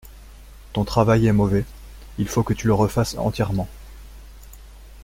Ton 0.73 0.83
travail 0.83 1.27
est 1.27 1.31
mauvais, 1.31 1.63
il 2.17 2.27
faut 2.27 2.41
que 2.41 2.55
tu 2.55 2.65
le 2.65 2.73
refasses 2.73 3.15
entièrement. 3.19 3.67